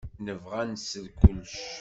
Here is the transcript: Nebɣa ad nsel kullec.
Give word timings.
Nebɣa 0.25 0.57
ad 0.63 0.69
nsel 0.71 1.05
kullec. 1.19 1.55